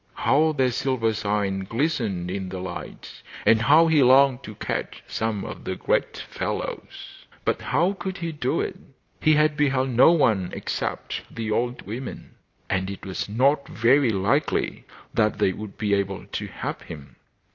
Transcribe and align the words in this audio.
How 0.15 0.53
their 0.53 0.71
silver 0.71 1.13
sides 1.13 1.67
glistened 1.69 2.31
in 2.31 2.49
the 2.49 2.57
light, 2.59 3.21
and 3.45 3.61
how 3.61 3.85
he 3.85 4.01
longed 4.01 4.41
to 4.41 4.55
catch 4.55 5.03
some 5.05 5.45
of 5.45 5.63
the 5.63 5.75
great 5.75 6.17
fellows! 6.17 7.27
But 7.45 7.61
how 7.61 7.93
could 7.93 8.17
he 8.17 8.31
do 8.31 8.61
it? 8.61 8.77
He 9.19 9.35
had 9.35 9.55
beheld 9.55 9.89
no 9.91 10.11
one 10.11 10.49
except 10.55 11.21
the 11.29 11.51
old 11.51 11.83
women, 11.83 12.33
and 12.67 12.89
it 12.89 13.05
was 13.05 13.29
not 13.29 13.67
very 13.67 14.09
likely 14.09 14.85
that 15.13 15.37
they 15.37 15.53
would 15.53 15.77
be 15.77 15.93
able 15.93 16.25
to 16.25 16.47
help 16.47 16.81
him. 16.81 17.17